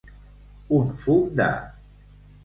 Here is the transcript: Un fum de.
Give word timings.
Un 0.77 0.87
fum 1.01 1.19
de. 1.41 1.49